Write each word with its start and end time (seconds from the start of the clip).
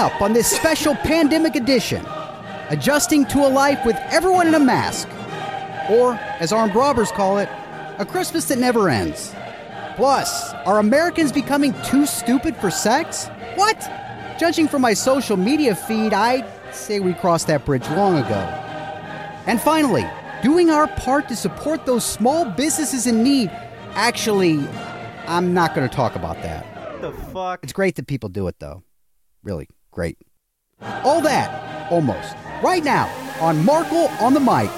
up 0.00 0.22
on 0.22 0.32
this 0.32 0.50
special 0.50 0.94
pandemic 0.94 1.54
edition, 1.56 2.02
adjusting 2.70 3.26
to 3.26 3.40
a 3.40 3.50
life 3.50 3.84
with 3.84 3.96
everyone 4.10 4.48
in 4.48 4.54
a 4.54 4.58
mask, 4.58 5.06
or 5.90 6.14
as 6.40 6.52
armed 6.52 6.74
robbers 6.74 7.12
call 7.12 7.36
it, 7.36 7.50
a 7.98 8.06
Christmas 8.06 8.46
that 8.46 8.58
never 8.58 8.88
ends. 8.88 9.34
Plus, 9.96 10.54
are 10.64 10.78
Americans 10.78 11.32
becoming 11.32 11.74
too 11.84 12.06
stupid 12.06 12.56
for 12.56 12.70
sex? 12.70 13.28
What? 13.56 13.78
Judging 14.38 14.68
from 14.68 14.80
my 14.80 14.94
social 14.94 15.36
media 15.36 15.74
feed, 15.74 16.14
I'd 16.14 16.50
say 16.72 16.98
we 17.00 17.12
crossed 17.12 17.48
that 17.48 17.66
bridge 17.66 17.86
long 17.90 18.16
ago. 18.16 18.40
And 19.46 19.60
finally, 19.60 20.08
doing 20.42 20.70
our 20.70 20.86
part 20.86 21.28
to 21.28 21.36
support 21.36 21.84
those 21.84 22.06
small 22.06 22.46
businesses 22.46 23.06
in 23.06 23.22
need. 23.22 23.50
Actually, 23.92 24.66
I'm 25.26 25.52
not 25.52 25.74
going 25.74 25.86
to 25.86 25.94
talk 25.94 26.16
about 26.16 26.40
that. 26.42 27.02
the 27.02 27.12
fuck? 27.12 27.60
It's 27.62 27.74
great 27.74 27.96
that 27.96 28.06
people 28.06 28.30
do 28.30 28.46
it, 28.46 28.60
though. 28.60 28.82
Really 29.42 29.68
great. 29.90 30.18
All 30.82 31.20
that, 31.22 31.90
almost, 31.90 32.34
right 32.62 32.84
now 32.84 33.08
on 33.40 33.64
Markle 33.64 34.08
on 34.20 34.34
the 34.34 34.40
mic. 34.40 34.70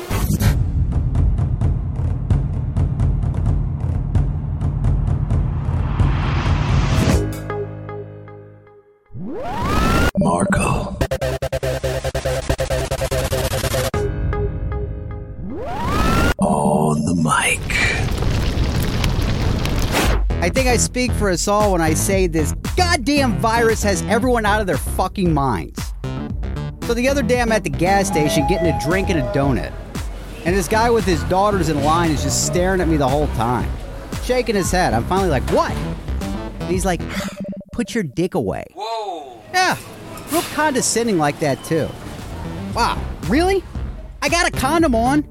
Marco. 10.19 10.97
On 16.39 17.05
the 17.05 17.15
mic. 17.17 17.61
I 20.41 20.49
think 20.49 20.69
I 20.69 20.77
speak 20.77 21.11
for 21.13 21.31
us 21.31 21.49
all 21.49 21.73
when 21.73 21.81
I 21.81 21.95
say 21.95 22.29
this 22.29 22.55
goddamn 22.77 23.39
virus 23.39 23.83
has 23.83 24.03
everyone 24.03 24.47
out 24.47 24.61
of 24.61 24.67
their 24.67 24.79
fucking 24.79 25.33
minds. 25.33 25.93
So 26.83 26.95
the 26.95 27.09
other 27.09 27.23
day 27.23 27.41
I'm 27.41 27.53
at 27.53 27.65
the 27.65 27.71
gas 27.71 28.09
station 28.09 28.47
getting 28.49 28.73
a 28.73 28.81
drink 28.85 29.09
and 29.09 29.21
a 29.21 29.33
donut. 29.33 29.73
And 30.45 30.57
this 30.57 30.69
guy 30.69 30.91
with 30.91 31.05
his 31.05 31.23
daughters 31.25 31.69
in 31.69 31.85
line 31.85 32.11
is 32.11 32.23
just 32.23 32.47
staring 32.47 32.81
at 32.81 32.89
me 32.89 32.97
the 32.97 33.09
whole 33.09 33.29
time, 33.29 33.71
shaking 34.25 34.57
his 34.57 34.71
head. 34.71 34.93
I'm 34.93 35.05
finally 35.05 35.29
like, 35.29 35.49
what? 35.51 35.71
And 35.71 36.71
he's 36.71 36.85
like, 36.85 37.01
put 37.73 37.95
your 37.95 38.03
dick 38.05 38.35
away. 38.35 38.65
Whoa. 38.75 39.41
Yeah, 39.55 39.77
real 40.33 40.43
condescending 40.55 41.19
like 41.19 41.39
that 41.41 41.63
too. 41.65 41.89
Wow, 42.75 43.01
really? 43.29 43.63
I 44.21 44.29
got 44.29 44.49
a 44.49 44.51
condom 44.51 44.95
on. 44.95 45.25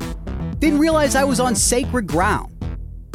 Didn't 0.59 0.80
realize 0.80 1.16
I 1.16 1.23
was 1.23 1.39
on 1.39 1.56
sacred 1.56 2.08
ground. 2.08 2.56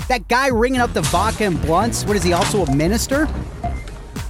That 0.08 0.28
guy 0.28 0.48
ringing 0.48 0.80
up 0.80 0.92
the 0.92 1.02
vodka 1.02 1.44
and 1.44 1.60
blunts, 1.62 2.04
what 2.04 2.16
is 2.16 2.22
he, 2.22 2.32
also 2.32 2.64
a 2.64 2.74
minister? 2.74 3.28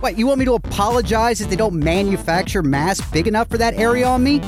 What, 0.01 0.19
you 0.19 0.27
want 0.27 0.39
me 0.39 0.45
to 0.45 0.53
apologize 0.53 1.41
if 1.41 1.49
they 1.49 1.57
don't 1.57 1.75
manufacture 1.75 2.63
masks 2.63 3.11
big 3.11 3.27
enough 3.27 3.49
for 3.49 3.57
that 3.57 3.75
area 3.75 4.07
on 4.07 4.23
me? 4.23 4.43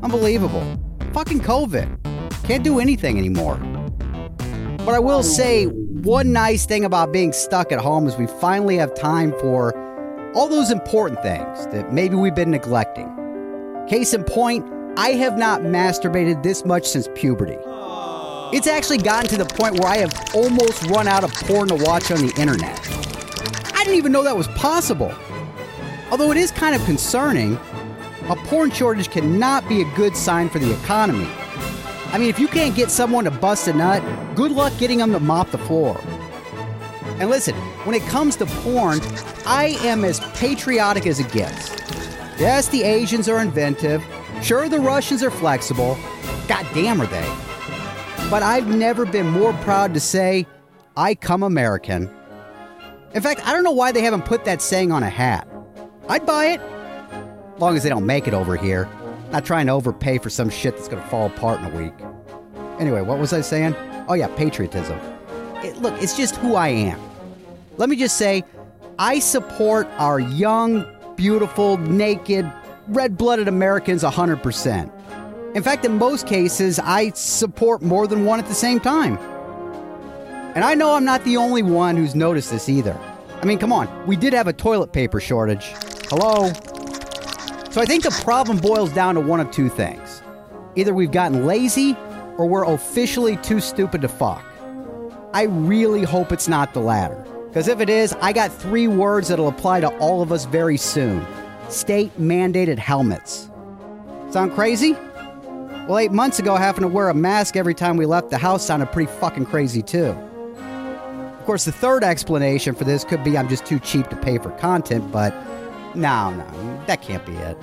Unbelievable. 0.00 0.64
Fucking 1.12 1.40
COVID. 1.40 2.44
Can't 2.44 2.62
do 2.62 2.78
anything 2.78 3.18
anymore. 3.18 3.56
But 4.84 4.94
I 4.94 5.00
will 5.00 5.24
say, 5.24 5.64
one 5.66 6.32
nice 6.32 6.66
thing 6.66 6.84
about 6.84 7.12
being 7.12 7.32
stuck 7.32 7.72
at 7.72 7.80
home 7.80 8.06
is 8.06 8.16
we 8.16 8.28
finally 8.28 8.76
have 8.76 8.94
time 8.94 9.32
for 9.40 9.74
all 10.34 10.46
those 10.46 10.70
important 10.70 11.20
things 11.22 11.66
that 11.68 11.92
maybe 11.92 12.14
we've 12.14 12.34
been 12.34 12.52
neglecting. 12.52 13.12
Case 13.88 14.14
in 14.14 14.22
point, 14.22 14.64
I 14.96 15.10
have 15.10 15.36
not 15.36 15.62
masturbated 15.62 16.44
this 16.44 16.64
much 16.64 16.86
since 16.86 17.08
puberty. 17.16 17.58
It's 18.52 18.68
actually 18.68 18.98
gotten 18.98 19.28
to 19.30 19.36
the 19.36 19.46
point 19.46 19.80
where 19.80 19.88
I 19.90 19.96
have 19.96 20.14
almost 20.32 20.84
run 20.84 21.08
out 21.08 21.24
of 21.24 21.32
porn 21.32 21.68
to 21.68 21.74
watch 21.74 22.12
on 22.12 22.18
the 22.18 22.32
internet. 22.38 22.95
I 23.86 23.88
didn't 23.88 23.98
even 23.98 24.10
know 24.10 24.24
that 24.24 24.36
was 24.36 24.48
possible. 24.48 25.14
Although 26.10 26.32
it 26.32 26.36
is 26.36 26.50
kind 26.50 26.74
of 26.74 26.84
concerning, 26.86 27.54
a 28.28 28.34
porn 28.34 28.72
shortage 28.72 29.10
cannot 29.10 29.68
be 29.68 29.80
a 29.80 29.84
good 29.94 30.16
sign 30.16 30.48
for 30.48 30.58
the 30.58 30.74
economy. 30.82 31.28
I 32.06 32.18
mean, 32.18 32.28
if 32.28 32.40
you 32.40 32.48
can't 32.48 32.74
get 32.74 32.90
someone 32.90 33.22
to 33.26 33.30
bust 33.30 33.68
a 33.68 33.72
nut, 33.72 34.02
good 34.34 34.50
luck 34.50 34.76
getting 34.78 34.98
them 34.98 35.12
to 35.12 35.20
mop 35.20 35.52
the 35.52 35.58
floor. 35.58 36.00
And 37.20 37.30
listen, 37.30 37.54
when 37.84 37.94
it 37.94 38.02
comes 38.08 38.34
to 38.36 38.46
porn, 38.46 38.98
I 39.46 39.78
am 39.82 40.04
as 40.04 40.18
patriotic 40.36 41.06
as 41.06 41.20
it 41.20 41.30
gets. 41.30 41.70
Yes, 42.40 42.66
the 42.66 42.82
Asians 42.82 43.28
are 43.28 43.38
inventive. 43.38 44.04
Sure, 44.42 44.68
the 44.68 44.80
Russians 44.80 45.22
are 45.22 45.30
flexible. 45.30 45.96
God 46.48 46.66
damn 46.74 47.00
are 47.00 47.06
they. 47.06 47.36
But 48.30 48.42
I've 48.42 48.66
never 48.66 49.06
been 49.06 49.30
more 49.30 49.52
proud 49.52 49.94
to 49.94 50.00
say, 50.00 50.44
I 50.96 51.14
come 51.14 51.44
American. 51.44 52.10
In 53.14 53.22
fact, 53.22 53.46
I 53.46 53.52
don't 53.52 53.62
know 53.62 53.72
why 53.72 53.92
they 53.92 54.02
haven't 54.02 54.24
put 54.24 54.44
that 54.44 54.60
saying 54.60 54.92
on 54.92 55.02
a 55.02 55.10
hat. 55.10 55.48
I'd 56.08 56.26
buy 56.26 56.46
it. 56.46 56.60
As 56.60 57.60
long 57.60 57.76
as 57.76 57.82
they 57.82 57.88
don't 57.88 58.06
make 58.06 58.28
it 58.28 58.34
over 58.34 58.56
here. 58.56 58.88
Not 59.30 59.44
trying 59.44 59.66
to 59.66 59.72
overpay 59.72 60.18
for 60.18 60.30
some 60.30 60.50
shit 60.50 60.76
that's 60.76 60.88
going 60.88 61.02
to 61.02 61.08
fall 61.08 61.26
apart 61.26 61.60
in 61.60 61.66
a 61.66 61.76
week. 61.76 61.94
Anyway, 62.78 63.00
what 63.00 63.18
was 63.18 63.32
I 63.32 63.40
saying? 63.40 63.74
Oh, 64.08 64.14
yeah, 64.14 64.28
patriotism. 64.36 64.98
It, 65.64 65.76
look, 65.78 66.00
it's 66.02 66.16
just 66.16 66.36
who 66.36 66.54
I 66.54 66.68
am. 66.68 67.00
Let 67.76 67.88
me 67.88 67.96
just 67.96 68.16
say, 68.16 68.44
I 68.98 69.18
support 69.18 69.86
our 69.96 70.20
young, 70.20 70.86
beautiful, 71.16 71.78
naked, 71.78 72.50
red 72.88 73.16
blooded 73.16 73.48
Americans 73.48 74.02
100%. 74.02 74.92
In 75.56 75.62
fact, 75.62 75.84
in 75.84 75.96
most 75.96 76.26
cases, 76.26 76.78
I 76.78 77.10
support 77.10 77.82
more 77.82 78.06
than 78.06 78.26
one 78.26 78.38
at 78.38 78.46
the 78.46 78.54
same 78.54 78.78
time. 78.78 79.18
And 80.56 80.64
I 80.64 80.74
know 80.74 80.94
I'm 80.94 81.04
not 81.04 81.22
the 81.24 81.36
only 81.36 81.62
one 81.62 81.98
who's 81.98 82.14
noticed 82.14 82.50
this 82.50 82.70
either. 82.70 82.98
I 83.42 83.44
mean, 83.44 83.58
come 83.58 83.74
on, 83.74 84.06
we 84.06 84.16
did 84.16 84.32
have 84.32 84.46
a 84.46 84.54
toilet 84.54 84.90
paper 84.90 85.20
shortage. 85.20 85.66
Hello? 86.08 86.50
So 87.70 87.82
I 87.82 87.84
think 87.84 88.04
the 88.04 88.20
problem 88.24 88.56
boils 88.56 88.90
down 88.90 89.16
to 89.16 89.20
one 89.20 89.38
of 89.38 89.50
two 89.50 89.68
things 89.68 90.22
either 90.74 90.94
we've 90.94 91.12
gotten 91.12 91.44
lazy 91.44 91.94
or 92.38 92.46
we're 92.46 92.64
officially 92.64 93.36
too 93.38 93.60
stupid 93.60 94.00
to 94.00 94.08
fuck. 94.08 94.42
I 95.34 95.42
really 95.42 96.04
hope 96.04 96.32
it's 96.32 96.48
not 96.48 96.72
the 96.72 96.80
latter. 96.80 97.22
Because 97.48 97.68
if 97.68 97.80
it 97.80 97.90
is, 97.90 98.14
I 98.22 98.32
got 98.32 98.50
three 98.50 98.88
words 98.88 99.28
that'll 99.28 99.48
apply 99.48 99.80
to 99.80 99.88
all 99.98 100.22
of 100.22 100.32
us 100.32 100.46
very 100.46 100.78
soon 100.78 101.26
state 101.68 102.18
mandated 102.18 102.78
helmets. 102.78 103.50
Sound 104.30 104.54
crazy? 104.54 104.94
Well, 105.86 105.98
eight 105.98 106.12
months 106.12 106.38
ago, 106.38 106.56
having 106.56 106.80
to 106.80 106.88
wear 106.88 107.10
a 107.10 107.14
mask 107.14 107.56
every 107.56 107.74
time 107.74 107.98
we 107.98 108.06
left 108.06 108.30
the 108.30 108.38
house 108.38 108.64
sounded 108.64 108.90
pretty 108.90 109.12
fucking 109.20 109.44
crazy, 109.44 109.82
too. 109.82 110.16
Of 111.46 111.48
course, 111.48 111.64
the 111.64 111.70
third 111.70 112.02
explanation 112.02 112.74
for 112.74 112.82
this 112.82 113.04
could 113.04 113.22
be 113.22 113.38
I'm 113.38 113.48
just 113.48 113.64
too 113.64 113.78
cheap 113.78 114.08
to 114.08 114.16
pay 114.16 114.36
for 114.36 114.50
content, 114.58 115.12
but 115.12 115.32
no, 115.94 116.30
no, 116.30 116.84
that 116.88 117.02
can't 117.02 117.24
be 117.24 117.34
it. 117.36 117.56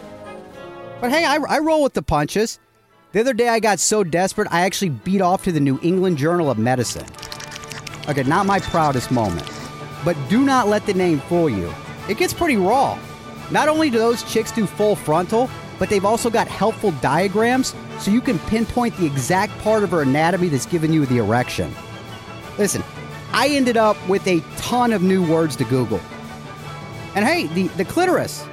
But 1.01 1.11
hey, 1.11 1.25
I, 1.25 1.35
I 1.35 1.59
roll 1.59 1.83
with 1.83 1.91
the 1.91 2.01
punches. 2.01 2.61
The 3.11 3.19
other 3.19 3.33
day, 3.33 3.49
I 3.49 3.59
got 3.59 3.81
so 3.81 4.05
desperate, 4.05 4.47
I 4.51 4.61
actually 4.61 4.91
beat 4.91 5.19
off 5.19 5.43
to 5.43 5.51
the 5.51 5.59
New 5.59 5.81
England 5.83 6.17
Journal 6.17 6.49
of 6.49 6.57
Medicine. 6.57 7.05
Okay, 8.07 8.23
not 8.23 8.45
my 8.45 8.61
proudest 8.61 9.11
moment. 9.11 9.51
But 10.05 10.15
do 10.29 10.45
not 10.45 10.69
let 10.69 10.85
the 10.85 10.93
name 10.93 11.19
fool 11.19 11.49
you. 11.49 11.69
It 12.07 12.17
gets 12.17 12.33
pretty 12.33 12.55
raw. 12.55 12.97
Not 13.51 13.67
only 13.67 13.89
do 13.89 13.97
those 13.97 14.23
chicks 14.31 14.53
do 14.53 14.65
full 14.65 14.95
frontal, 14.95 15.49
but 15.77 15.89
they've 15.89 16.05
also 16.05 16.29
got 16.29 16.47
helpful 16.47 16.91
diagrams 17.01 17.75
so 17.99 18.11
you 18.11 18.21
can 18.21 18.39
pinpoint 18.39 18.95
the 18.95 19.05
exact 19.05 19.51
part 19.59 19.83
of 19.83 19.91
her 19.91 20.03
anatomy 20.03 20.47
that's 20.47 20.65
giving 20.65 20.93
you 20.93 21.05
the 21.05 21.17
erection. 21.17 21.69
Listen, 22.57 22.81
I 23.33 23.49
ended 23.49 23.77
up 23.77 23.97
with 24.07 24.25
a 24.27 24.41
ton 24.57 24.93
of 24.93 25.01
new 25.01 25.25
words 25.25 25.55
to 25.57 25.63
Google. 25.65 25.99
And 27.15 27.25
hey, 27.25 27.47
the, 27.47 27.67
the 27.69 27.85
clitoris, 27.85 28.45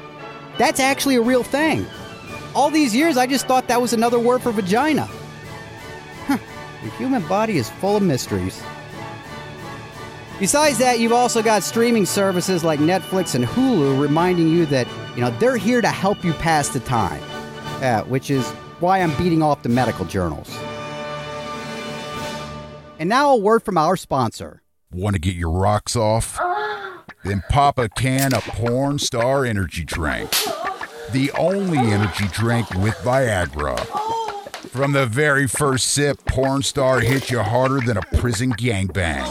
that's 0.58 0.80
actually 0.80 1.16
a 1.16 1.22
real 1.22 1.42
thing. 1.42 1.86
All 2.54 2.70
these 2.70 2.94
years, 2.94 3.16
I 3.16 3.26
just 3.26 3.46
thought 3.46 3.68
that 3.68 3.80
was 3.80 3.92
another 3.92 4.18
word 4.18 4.42
for 4.42 4.52
vagina. 4.52 5.08
Huh, 6.26 6.38
the 6.82 6.90
human 6.90 7.26
body 7.28 7.58
is 7.58 7.70
full 7.70 7.96
of 7.96 8.02
mysteries. 8.02 8.62
Besides 10.38 10.78
that, 10.78 10.98
you've 10.98 11.12
also 11.12 11.42
got 11.42 11.62
streaming 11.62 12.06
services 12.06 12.64
like 12.64 12.80
Netflix 12.80 13.34
and 13.34 13.44
Hulu 13.44 14.00
reminding 14.00 14.48
you 14.48 14.64
that, 14.66 14.88
you 15.14 15.20
know, 15.20 15.30
they're 15.38 15.58
here 15.58 15.80
to 15.82 15.88
help 15.88 16.24
you 16.24 16.32
pass 16.32 16.70
the 16.70 16.80
time. 16.80 17.22
Uh, 17.82 18.02
which 18.02 18.30
is 18.30 18.46
why 18.80 19.00
I'm 19.00 19.16
beating 19.16 19.42
off 19.42 19.62
the 19.62 19.70
medical 19.70 20.04
journals. 20.04 20.54
And 22.98 23.08
now 23.08 23.30
a 23.30 23.36
word 23.36 23.62
from 23.62 23.78
our 23.78 23.96
sponsor. 23.96 24.62
Want 24.92 25.14
to 25.14 25.20
get 25.20 25.36
your 25.36 25.52
rocks 25.52 25.94
off? 25.94 26.36
Then 27.22 27.44
pop 27.48 27.78
a 27.78 27.88
can 27.88 28.34
of 28.34 28.42
Porn 28.42 28.98
Star 28.98 29.44
Energy 29.44 29.84
Drink. 29.84 30.28
The 31.12 31.30
only 31.38 31.78
energy 31.78 32.26
drink 32.32 32.68
with 32.70 32.94
Viagra. 32.96 33.78
From 34.70 34.90
the 34.90 35.06
very 35.06 35.46
first 35.46 35.92
sip, 35.92 36.24
Porn 36.26 36.64
Star 36.64 36.98
hits 36.98 37.30
you 37.30 37.40
harder 37.40 37.80
than 37.80 37.98
a 37.98 38.02
prison 38.18 38.52
gangbang. 38.52 39.30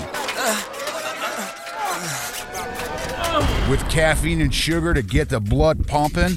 With 3.69 3.87
caffeine 3.89 4.39
and 4.39 4.53
sugar 4.53 4.93
to 4.93 5.01
get 5.01 5.27
the 5.27 5.41
blood 5.41 5.87
pumping, 5.87 6.35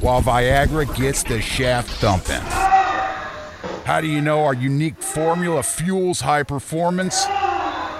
while 0.00 0.20
Viagra 0.20 0.94
gets 0.94 1.22
the 1.22 1.40
shaft 1.40 1.88
thumping. 1.88 2.42
How 3.86 4.02
do 4.02 4.08
you 4.08 4.20
know 4.20 4.44
our 4.44 4.54
unique 4.54 5.00
formula 5.00 5.62
fuels 5.62 6.20
high 6.20 6.42
performance? 6.42 7.24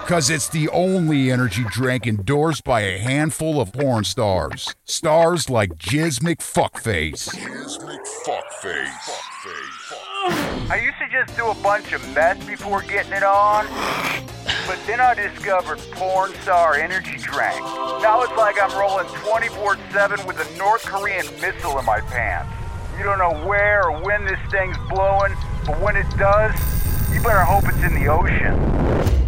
Because 0.07 0.31
it's 0.31 0.49
the 0.49 0.69
only 0.69 1.33
energy 1.33 1.65
drink 1.69 2.07
endorsed 2.07 2.63
by 2.63 2.83
a 2.83 2.97
handful 2.97 3.61
of 3.61 3.73
porn 3.73 4.05
stars. 4.05 4.73
Stars 4.85 5.51
like 5.51 5.71
Jizz 5.79 6.21
McFuckface. 6.21 7.29
Jizz 7.35 7.81
McFuckface. 7.81 8.87
Fuckface. 8.87 10.71
I 10.71 10.81
used 10.81 10.97
to 10.99 11.09
just 11.11 11.37
do 11.37 11.49
a 11.49 11.55
bunch 11.57 11.93
of 11.93 12.09
meth 12.15 12.47
before 12.47 12.83
getting 12.83 13.15
it 13.15 13.25
on, 13.25 13.67
but 14.69 14.79
then 14.87 15.01
I 15.01 15.15
discovered 15.15 15.79
Porn 15.91 16.33
Star 16.35 16.77
Energy 16.77 17.17
Drink. 17.19 17.61
Now 18.01 18.23
it's 18.23 18.37
like 18.37 18.63
I'm 18.63 18.79
rolling 18.79 19.09
24 19.09 19.77
7 19.91 20.25
with 20.25 20.39
a 20.39 20.57
North 20.57 20.85
Korean 20.85 21.27
missile 21.41 21.81
in 21.81 21.85
my 21.85 21.99
pants. 21.99 22.53
You 22.97 23.03
don't 23.03 23.19
know 23.19 23.45
where 23.45 23.91
or 23.91 24.01
when 24.05 24.25
this 24.25 24.39
thing's 24.53 24.79
blowing, 24.89 25.35
but 25.67 25.81
when 25.81 25.97
it 25.97 26.09
does, 26.17 26.55
you 27.13 27.21
better 27.23 27.43
hope 27.43 27.65
it's 27.65 27.83
in 27.83 27.93
the 28.01 28.07
ocean. 28.07 29.26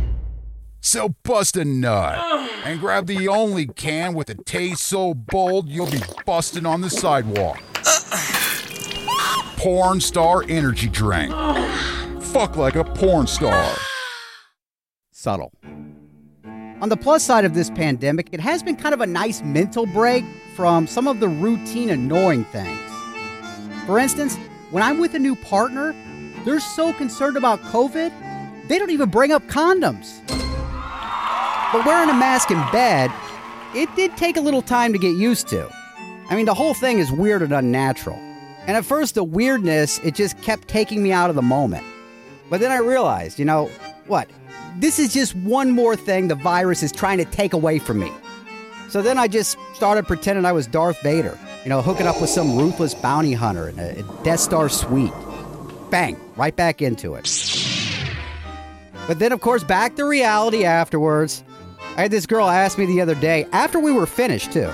So 0.89 1.11
bust 1.23 1.59
a 1.59 1.67
nut 1.67 2.19
and 2.65 2.81
grab 2.81 3.09
the 3.09 3.29
only 3.29 3.67
can 3.67 4.15
with 4.15 4.31
a 4.31 4.35
taste 4.35 4.87
so 4.87 5.13
bold 5.13 5.69
you'll 5.69 5.91
be 5.91 6.01
busting 6.25 6.65
on 6.65 6.81
the 6.81 6.89
sidewalk. 6.89 7.61
Porn 9.59 10.01
Star 10.01 10.45
Energy 10.49 10.89
Drink. 10.89 11.31
Fuck 12.23 12.57
like 12.57 12.75
a 12.75 12.85
porn 12.85 13.27
star. 13.27 13.77
Subtle. 15.13 15.53
On 16.81 16.89
the 16.89 16.97
plus 16.97 17.23
side 17.23 17.45
of 17.45 17.53
this 17.53 17.69
pandemic, 17.69 18.31
it 18.33 18.41
has 18.41 18.63
been 18.63 18.77
kind 18.77 18.95
of 18.95 19.03
a 19.03 19.07
nice 19.07 19.43
mental 19.43 19.85
break 19.85 20.25
from 20.57 20.87
some 20.87 21.07
of 21.07 21.21
the 21.21 21.29
routine 21.29 21.91
annoying 21.91 22.45
things. 22.45 22.81
For 23.85 23.99
instance, 23.99 24.39
when 24.71 24.83
I'm 24.83 25.01
with 25.01 25.13
a 25.13 25.19
new 25.19 25.37
partner, 25.37 25.95
they're 26.47 26.61
so 26.61 26.95
concerned 26.95 27.37
about 27.37 27.61
COVID, 27.65 28.11
they 28.69 28.79
don't 28.79 28.91
even 28.91 29.11
bring 29.11 29.33
up 29.33 29.43
condoms. 29.49 30.25
But 31.73 31.85
wearing 31.85 32.09
a 32.09 32.15
mask 32.15 32.51
in 32.51 32.59
bed, 32.73 33.13
it 33.75 33.95
did 33.95 34.17
take 34.17 34.39
a 34.39 34.41
little 34.41 34.63
time 34.63 34.93
to 34.95 34.99
get 34.99 35.17
used 35.17 35.49
to. 35.49 35.69
I 36.31 36.37
mean, 36.37 36.47
the 36.47 36.55
whole 36.55 36.73
thing 36.73 36.99
is 36.99 37.13
weird 37.13 37.43
and 37.43 37.53
unnatural. 37.53 38.17
And 38.67 38.77
at 38.77 38.85
first, 38.85 39.15
the 39.15 39.25
weirdness, 39.25 39.99
it 40.01 40.15
just 40.15 40.41
kept 40.41 40.69
taking 40.69 41.03
me 41.03 41.13
out 41.13 41.29
of 41.29 41.37
the 41.37 41.43
moment. 41.43 41.85
But 42.49 42.61
then 42.61 42.71
I 42.71 42.79
realized, 42.79 43.39
you 43.39 43.45
know, 43.45 43.67
what? 44.07 44.29
This 44.79 44.99
is 44.99 45.13
just 45.13 45.35
one 45.37 45.71
more 45.71 45.95
thing 45.97 46.29
the 46.29 46.35
virus 46.35 46.83
is 46.83 46.93
trying 46.93 47.19
to 47.19 47.25
take 47.27 47.53
away 47.53 47.79
from 47.79 47.99
me. 47.99 48.13
So 48.89 49.03
then 49.03 49.19
I 49.19 49.29
just 49.29 49.59
started 49.75 50.07
pretending 50.07 50.47
I 50.47 50.53
was 50.53 50.67
Darth 50.67 51.01
Vader, 51.03 51.39
you 51.65 51.69
know, 51.69 51.83
hooking 51.83 52.07
up 52.07 52.19
with 52.21 52.31
some 52.31 52.57
ruthless 52.57 52.95
bounty 52.95 53.35
hunter 53.35 53.69
in 53.69 53.79
a, 53.79 53.99
a 53.99 54.03
Death 54.23 54.41
Star 54.41 54.71
suite. 54.71 55.13
Bang, 55.91 56.19
right 56.37 56.57
back 56.57 56.81
into 56.81 57.15
it. 57.15 57.27
But 59.07 59.19
then, 59.19 59.33
of 59.33 59.41
course, 59.41 59.65
back 59.65 59.97
to 59.97 60.05
reality 60.05 60.65
afterwards. 60.65 61.43
I 61.99 62.03
had 62.03 62.13
this 62.13 62.27
girl 62.27 62.47
ask 62.49 62.79
me 62.79 62.87
the 62.87 63.01
other 63.01 63.17
day, 63.17 63.45
after 63.51 63.81
we 63.81 63.91
were 63.91 64.07
finished, 64.07 64.53
too, 64.53 64.71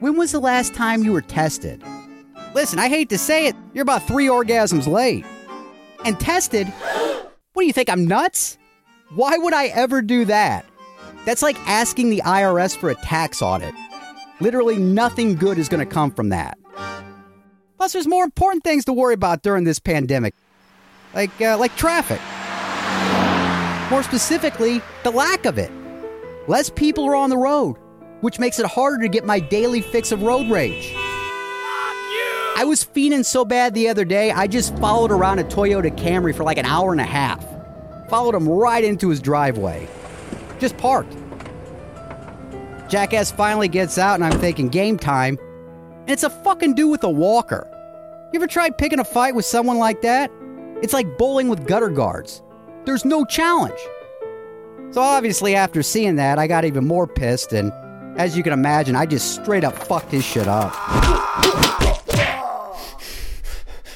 when 0.00 0.18
was 0.18 0.32
the 0.32 0.38
last 0.38 0.74
time 0.74 1.02
you 1.02 1.12
were 1.12 1.22
tested? 1.22 1.82
Listen, 2.54 2.78
I 2.78 2.90
hate 2.90 3.08
to 3.08 3.16
say 3.16 3.46
it, 3.46 3.56
you're 3.72 3.80
about 3.80 4.06
three 4.06 4.26
orgasms 4.26 4.86
late. 4.86 5.24
And 6.04 6.20
tested? 6.20 6.68
What 6.68 7.62
do 7.62 7.64
you 7.64 7.72
think, 7.72 7.88
I'm 7.88 8.06
nuts? 8.06 8.58
Why 9.14 9.38
would 9.38 9.54
I 9.54 9.68
ever 9.68 10.02
do 10.02 10.26
that? 10.26 10.66
That's 11.24 11.40
like 11.40 11.58
asking 11.60 12.10
the 12.10 12.20
IRS 12.20 12.76
for 12.76 12.90
a 12.90 12.96
tax 12.96 13.40
audit. 13.40 13.72
Literally 14.38 14.76
nothing 14.76 15.36
good 15.36 15.56
is 15.56 15.70
going 15.70 15.80
to 15.86 15.90
come 15.90 16.10
from 16.10 16.28
that. 16.28 16.58
Plus, 17.78 17.94
there's 17.94 18.06
more 18.06 18.24
important 18.24 18.62
things 18.62 18.84
to 18.84 18.92
worry 18.92 19.14
about 19.14 19.42
during 19.42 19.64
this 19.64 19.78
pandemic, 19.78 20.34
like 21.14 21.30
uh, 21.40 21.56
like 21.56 21.74
traffic. 21.76 22.20
More 23.90 24.02
specifically, 24.02 24.82
the 25.02 25.10
lack 25.10 25.46
of 25.46 25.56
it. 25.56 25.72
Less 26.48 26.70
people 26.70 27.04
are 27.04 27.14
on 27.14 27.30
the 27.30 27.36
road, 27.36 27.76
which 28.20 28.40
makes 28.40 28.58
it 28.58 28.66
harder 28.66 28.98
to 29.02 29.08
get 29.08 29.24
my 29.24 29.38
daily 29.38 29.80
fix 29.80 30.10
of 30.10 30.22
road 30.22 30.50
rage. 30.50 30.92
I 32.54 32.64
was 32.66 32.84
fiending 32.84 33.24
so 33.24 33.44
bad 33.44 33.74
the 33.74 33.88
other 33.88 34.04
day, 34.04 34.30
I 34.30 34.46
just 34.46 34.76
followed 34.78 35.12
around 35.12 35.38
a 35.38 35.44
Toyota 35.44 35.96
Camry 35.96 36.34
for 36.34 36.44
like 36.44 36.58
an 36.58 36.66
hour 36.66 36.92
and 36.92 37.00
a 37.00 37.04
half. 37.04 37.44
Followed 38.08 38.34
him 38.34 38.48
right 38.48 38.82
into 38.82 39.08
his 39.08 39.20
driveway. 39.20 39.88
Just 40.58 40.76
parked. 40.76 41.16
Jackass 42.88 43.30
finally 43.30 43.68
gets 43.68 43.96
out, 43.96 44.16
and 44.16 44.24
I'm 44.24 44.38
thinking 44.38 44.68
game 44.68 44.98
time. 44.98 45.38
And 46.02 46.10
it's 46.10 46.24
a 46.24 46.30
fucking 46.30 46.74
dude 46.74 46.90
with 46.90 47.04
a 47.04 47.10
walker. 47.10 47.68
You 48.32 48.38
ever 48.38 48.46
tried 48.46 48.78
picking 48.78 48.98
a 48.98 49.04
fight 49.04 49.34
with 49.34 49.44
someone 49.44 49.78
like 49.78 50.02
that? 50.02 50.30
It's 50.82 50.92
like 50.92 51.16
bowling 51.16 51.48
with 51.48 51.66
gutter 51.66 51.88
guards. 51.88 52.42
There's 52.84 53.04
no 53.04 53.24
challenge. 53.24 53.78
So 54.92 55.00
obviously, 55.00 55.54
after 55.54 55.82
seeing 55.82 56.16
that, 56.16 56.38
I 56.38 56.46
got 56.46 56.66
even 56.66 56.86
more 56.86 57.06
pissed, 57.06 57.54
and 57.54 57.72
as 58.18 58.36
you 58.36 58.42
can 58.42 58.52
imagine, 58.52 58.94
I 58.94 59.06
just 59.06 59.34
straight 59.42 59.64
up 59.64 59.74
fucked 59.74 60.12
his 60.12 60.22
shit 60.22 60.46
up. 60.46 60.70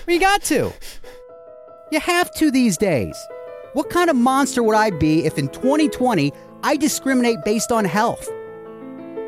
We 0.07 0.19
got 0.19 0.43
to. 0.45 0.73
You 1.93 2.01
have 2.01 2.33
to 2.37 2.51
these 2.51 2.79
days. 2.79 3.15
What 3.75 3.91
kind 3.91 4.09
of 4.09 4.17
monster 4.17 4.63
would 4.63 4.75
I 4.75 4.89
be 4.89 5.27
if 5.27 5.37
in 5.37 5.49
2020 5.49 6.33
I 6.63 6.77
discriminate 6.77 7.45
based 7.45 7.71
on 7.71 7.85
health? 7.85 8.27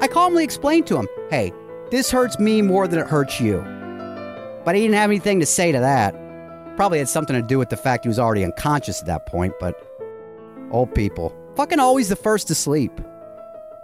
I 0.01 0.09
calmly 0.11 0.45
explained 0.45 0.87
to 0.87 0.97
him, 0.97 1.07
hey, 1.29 1.53
this 1.91 2.11
hurts 2.11 2.39
me 2.39 2.63
more 2.63 2.89
than 2.89 2.99
it 2.99 3.09
hurts 3.09 3.41
you. 3.41 3.59
But 4.65 4.75
he 4.75 4.81
didn't 4.81 4.95
have 4.95 5.11
anything 5.11 5.39
to 5.41 5.47
say 5.47 5.73
to 5.73 5.81
that. 5.81 6.15
Probably 6.77 6.99
had 6.99 7.11
something 7.11 7.37
to 7.37 7.43
do 7.43 7.59
with 7.59 7.69
the 7.69 7.77
fact 7.77 8.05
he 8.05 8.09
was 8.09 8.19
already 8.19 8.43
unconscious 8.43 9.01
at 9.01 9.07
that 9.07 9.27
point, 9.27 9.53
but 9.61 9.75
old 10.71 10.95
people, 10.95 11.35
fucking 11.59 11.81
always 11.81 12.09
the 12.09 12.15
first 12.15 12.47
to 12.47 12.55
sleep. 12.55 12.93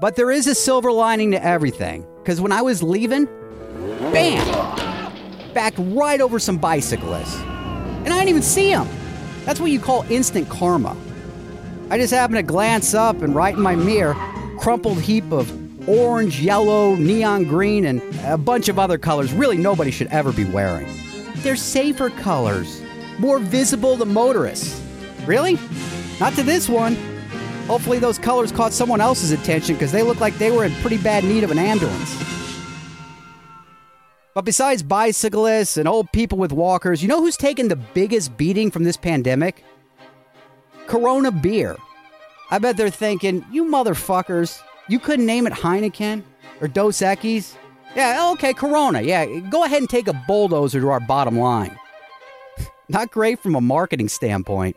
But 0.00 0.14
there 0.14 0.30
is 0.30 0.46
a 0.46 0.54
silver 0.54 0.92
lining 0.92 1.32
to 1.32 1.44
everything, 1.44 2.06
because 2.18 2.40
when 2.40 2.52
I 2.52 2.62
was 2.62 2.84
leaving, 2.84 3.24
bam, 4.12 4.46
backed 5.52 5.78
right 5.80 6.20
over 6.20 6.38
some 6.38 6.56
bicyclists. 6.56 7.34
And 8.04 8.10
I 8.10 8.18
didn't 8.18 8.28
even 8.28 8.42
see 8.42 8.68
them. 8.68 8.88
That's 9.44 9.58
what 9.58 9.72
you 9.72 9.80
call 9.80 10.04
instant 10.08 10.48
karma. 10.48 10.96
I 11.90 11.98
just 11.98 12.14
happened 12.14 12.36
to 12.36 12.44
glance 12.44 12.94
up 12.94 13.22
and 13.22 13.34
right 13.34 13.56
in 13.56 13.60
my 13.60 13.74
mirror, 13.74 14.14
crumpled 14.60 15.00
heap 15.00 15.32
of 15.32 15.50
orange, 15.88 16.40
yellow, 16.40 16.94
neon 16.94 17.42
green, 17.42 17.86
and 17.86 18.00
a 18.22 18.38
bunch 18.38 18.68
of 18.68 18.78
other 18.78 18.98
colors 18.98 19.32
really 19.32 19.56
nobody 19.56 19.90
should 19.90 20.06
ever 20.12 20.32
be 20.32 20.44
wearing. 20.44 20.86
They're 21.38 21.56
safer 21.56 22.10
colors, 22.10 22.80
more 23.18 23.40
visible 23.40 23.98
to 23.98 24.04
motorists. 24.04 24.80
Really? 25.26 25.58
Not 26.20 26.34
to 26.34 26.44
this 26.44 26.68
one. 26.68 26.96
Hopefully, 27.66 27.98
those 27.98 28.18
colors 28.18 28.52
caught 28.52 28.72
someone 28.72 29.00
else's 29.00 29.30
attention 29.30 29.74
because 29.74 29.90
they 29.90 30.02
look 30.02 30.20
like 30.20 30.36
they 30.36 30.50
were 30.50 30.64
in 30.64 30.74
pretty 30.76 30.98
bad 30.98 31.24
need 31.24 31.44
of 31.44 31.50
an 31.50 31.58
ambulance. 31.58 32.14
But 34.34 34.44
besides 34.44 34.82
bicyclists 34.82 35.76
and 35.76 35.88
old 35.88 36.10
people 36.12 36.36
with 36.36 36.52
walkers, 36.52 37.02
you 37.02 37.08
know 37.08 37.20
who's 37.20 37.36
taken 37.36 37.68
the 37.68 37.76
biggest 37.76 38.36
beating 38.36 38.70
from 38.70 38.84
this 38.84 38.96
pandemic? 38.96 39.64
Corona 40.86 41.30
beer. 41.30 41.76
I 42.50 42.58
bet 42.58 42.76
they're 42.76 42.90
thinking, 42.90 43.44
you 43.50 43.64
motherfuckers, 43.64 44.60
you 44.88 44.98
couldn't 44.98 45.24
name 45.24 45.46
it 45.46 45.52
Heineken 45.52 46.22
or 46.60 46.68
Dos 46.68 46.98
Equis? 46.98 47.54
Yeah, 47.96 48.30
okay, 48.32 48.52
Corona. 48.52 49.00
Yeah, 49.00 49.24
go 49.24 49.64
ahead 49.64 49.80
and 49.80 49.88
take 49.88 50.08
a 50.08 50.22
bulldozer 50.26 50.80
to 50.80 50.88
our 50.88 51.00
bottom 51.00 51.38
line. 51.38 51.78
not 52.88 53.10
great 53.10 53.40
from 53.40 53.54
a 53.54 53.60
marketing 53.60 54.08
standpoint. 54.08 54.76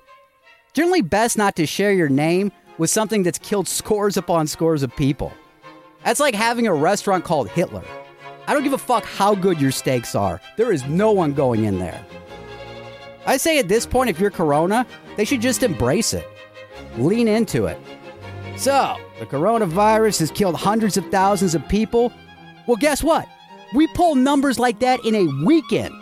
Generally, 0.73 1.01
best 1.01 1.37
not 1.37 1.55
to 1.55 1.65
share 1.65 1.91
your 1.91 2.09
name 2.09 2.51
with 2.77 2.89
something 2.89 3.23
that's 3.23 3.39
killed 3.39 3.67
scores 3.67 4.17
upon 4.17 4.47
scores 4.47 4.83
of 4.83 4.95
people. 4.95 5.31
That's 6.03 6.19
like 6.19 6.35
having 6.35 6.67
a 6.67 6.73
restaurant 6.73 7.23
called 7.23 7.49
Hitler. 7.49 7.83
I 8.47 8.53
don't 8.53 8.63
give 8.63 8.73
a 8.73 8.77
fuck 8.77 9.03
how 9.03 9.35
good 9.35 9.59
your 9.59 9.71
steaks 9.71 10.15
are. 10.15 10.39
There 10.55 10.71
is 10.71 10.85
no 10.85 11.11
one 11.11 11.33
going 11.33 11.65
in 11.65 11.79
there. 11.79 12.03
I 13.25 13.35
say 13.37 13.59
at 13.59 13.67
this 13.67 13.85
point, 13.85 14.09
if 14.09 14.19
you're 14.19 14.31
Corona, 14.31 14.87
they 15.17 15.25
should 15.25 15.41
just 15.41 15.63
embrace 15.63 16.13
it. 16.13 16.25
Lean 16.97 17.27
into 17.27 17.65
it. 17.65 17.77
So, 18.55 18.97
the 19.19 19.25
coronavirus 19.25 20.19
has 20.19 20.31
killed 20.31 20.55
hundreds 20.55 20.95
of 20.95 21.05
thousands 21.11 21.55
of 21.55 21.67
people. 21.67 22.13
Well, 22.67 22.77
guess 22.77 23.03
what? 23.03 23.27
We 23.75 23.87
pull 23.87 24.15
numbers 24.15 24.59
like 24.59 24.79
that 24.79 25.03
in 25.03 25.13
a 25.13 25.45
weekend. 25.45 25.93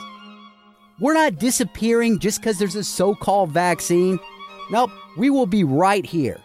We're 0.99 1.15
not 1.15 1.39
disappearing 1.39 2.19
just 2.19 2.39
because 2.39 2.59
there's 2.59 2.75
a 2.75 2.83
so 2.83 3.15
called 3.15 3.49
vaccine. 3.49 4.19
Nope, 4.71 4.91
we 5.17 5.29
will 5.29 5.47
be 5.47 5.63
right 5.63 6.05
here, 6.05 6.39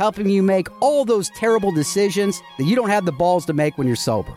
helping 0.00 0.30
you 0.30 0.42
make 0.42 0.66
all 0.80 1.04
those 1.04 1.28
terrible 1.28 1.70
decisions 1.70 2.40
that 2.56 2.64
you 2.64 2.74
don't 2.74 2.88
have 2.88 3.04
the 3.04 3.12
balls 3.12 3.44
to 3.44 3.52
make 3.52 3.76
when 3.76 3.86
you're 3.86 3.94
sober. 3.94 4.32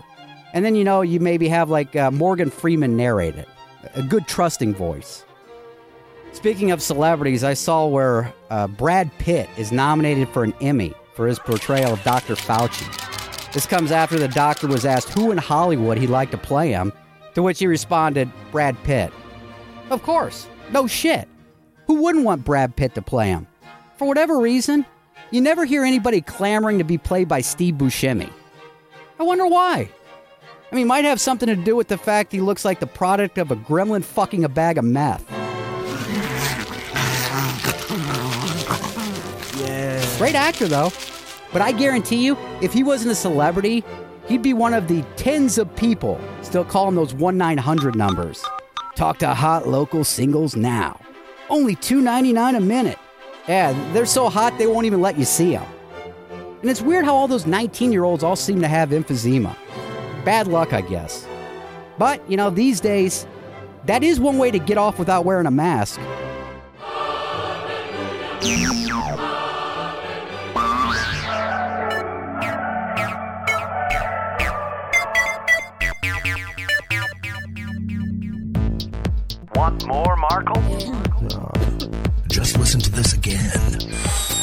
And 0.53 0.65
then, 0.65 0.75
you 0.75 0.84
know, 0.84 1.01
you 1.01 1.22
maybe 1.22 1.48
have 1.48 1.70
like 1.70 1.96
uh, 1.96 2.12
Morgan 2.12 2.50
Freeman 2.50 2.98
narrate 2.98 3.36
it, 3.36 3.48
a 3.96 4.03
good 4.03 4.27
trusting 4.27 4.75
voice. 4.75 5.24
Speaking 6.34 6.72
of 6.72 6.82
celebrities, 6.82 7.46
I 7.46 7.53
saw 7.53 7.88
where 7.88 8.34
uh, 8.50 8.67
Brad 8.67 9.10
Pitt 9.20 9.50
is 9.58 9.72
nominated 9.72 10.27
for 10.29 10.43
an 10.43 10.53
Emmy 10.60 10.93
for 11.13 11.27
his 11.27 11.39
portrayal 11.39 11.93
of 11.93 12.03
Dr. 12.03 12.36
Fauci. 12.36 13.53
This 13.53 13.65
comes 13.65 13.89
after 13.89 14.20
the 14.20 14.27
doctor 14.27 14.67
was 14.67 14.86
asked 14.86 15.13
who 15.13 15.32
in 15.32 15.38
Hollywood 15.38 15.98
he'd 15.98 16.08
like 16.08 16.32
to 16.32 16.38
play 16.38 16.72
him, 16.72 16.91
to 17.36 17.41
which 17.41 17.60
he 17.60 17.67
responded, 17.67 18.29
Brad 18.51 18.75
Pitt. 18.84 19.13
Of 19.91 20.03
course, 20.03 20.46
no 20.72 20.88
shit. 20.88 21.29
Who 21.88 22.01
wouldn't 22.01 22.25
want 22.25 22.43
Brad 22.43 22.75
Pitt 22.75 22.96
to 22.96 23.01
play 23.01 23.29
him? 23.29 23.48
For 23.96 24.05
whatever 24.05 24.39
reason, 24.39 24.86
You 25.33 25.41
never 25.41 25.65
hear 25.65 25.83
anybody 25.83 26.21
clamoring 26.21 26.77
to 26.77 26.83
be 26.83 26.99
played 26.99 27.27
by 27.27 27.41
Steve 27.41 27.73
Buscemi. 27.73 28.31
I 29.19 29.23
wonder 29.23 29.47
why. 29.47 29.89
I 30.71 30.75
mean, 30.75 30.85
might 30.85 31.05
have 31.05 31.19
something 31.19 31.47
to 31.47 31.55
do 31.55 31.75
with 31.75 31.87
the 31.87 31.97
fact 31.97 32.31
he 32.31 32.39
looks 32.39 32.63
like 32.63 32.79
the 32.79 32.85
product 32.85 33.39
of 33.39 33.49
a 33.49 33.55
gremlin 33.55 34.03
fucking 34.03 34.43
a 34.43 34.49
bag 34.49 34.77
of 34.77 34.85
meth. 34.85 35.25
Yeah. 39.59 40.17
Great 40.19 40.35
actor, 40.35 40.67
though. 40.67 40.91
But 41.51 41.63
I 41.63 41.71
guarantee 41.71 42.23
you, 42.23 42.37
if 42.61 42.71
he 42.71 42.83
wasn't 42.83 43.13
a 43.13 43.15
celebrity, 43.15 43.83
he'd 44.27 44.43
be 44.43 44.53
one 44.53 44.75
of 44.75 44.87
the 44.87 45.01
tens 45.15 45.57
of 45.57 45.75
people 45.75 46.21
still 46.43 46.63
calling 46.63 46.93
those 46.93 47.15
1 47.15 47.35
900 47.35 47.95
numbers. 47.95 48.45
Talk 48.93 49.17
to 49.17 49.33
hot 49.33 49.67
local 49.67 50.03
singles 50.03 50.55
now. 50.55 50.99
Only 51.49 51.75
$2.99 51.75 52.55
a 52.55 52.59
minute. 52.59 52.99
Yeah, 53.47 53.73
they're 53.91 54.05
so 54.05 54.29
hot 54.29 54.57
they 54.57 54.67
won't 54.67 54.85
even 54.85 55.01
let 55.01 55.17
you 55.17 55.25
see 55.25 55.51
them. 55.51 55.65
And 56.62 56.69
it's 56.69 56.81
weird 56.81 57.03
how 57.03 57.13
all 57.13 57.27
those 57.27 57.45
19 57.45 57.91
year 57.91 58.05
olds 58.05 58.23
all 58.23 58.38
seem 58.38 58.62
to 58.62 58.67
have 58.69 58.89
emphysema. 58.89 59.55
Bad 60.23 60.47
luck, 60.47 60.71
I 60.71 60.79
guess. 60.79 61.27
But, 61.97 62.21
you 62.29 62.38
know, 62.38 62.50
these 62.50 62.79
days, 62.79 63.27
that 63.85 64.01
is 64.01 64.19
one 64.19 64.38
way 64.38 64.50
to 64.50 64.59
get 64.59 64.77
off 64.77 64.97
without 64.97 65.25
wearing 65.25 65.45
a 65.45 65.51
mask. 65.51 66.00
Want 79.55 79.85
more, 79.85 80.15
Markle? 80.15 81.52
Just 82.33 82.57
listen 82.57 82.81
to 82.81 82.89
this 82.89 83.13
again. 83.13 84.42